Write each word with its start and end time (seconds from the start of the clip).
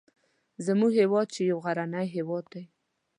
زموږ 0.65 0.91
هیواد 1.01 1.27
چې 1.35 1.41
یو 1.51 1.57
غرنی 1.65 2.05
هیواد 2.15 2.45
دی 2.53 2.63